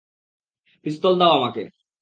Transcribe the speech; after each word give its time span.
পিস্তল 0.85 1.13
দাও 1.19 1.31
আমাকে! 1.37 1.63